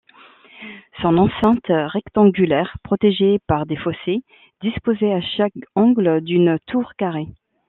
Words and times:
Son 1.03 1.19
enceinte 1.19 1.67
rectangulaire, 1.69 2.75
protégée 2.83 3.37
par 3.45 3.67
des 3.67 3.75
fossés, 3.75 4.23
disposait 4.61 5.13
à 5.13 5.21
chaque 5.21 5.53
angle 5.75 6.21
d’une 6.21 6.57
tour 6.65 6.93
carrée. 6.97 7.27